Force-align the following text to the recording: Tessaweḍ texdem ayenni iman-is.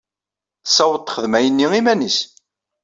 Tessaweḍ 0.63 1.01
texdem 1.03 1.33
ayenni 1.39 1.67
iman-is. 1.79 2.17